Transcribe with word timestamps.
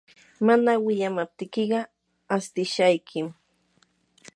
mana 0.47 0.71
wiyamaptiykiqa 0.85 1.79
astishaykim. 2.35 3.27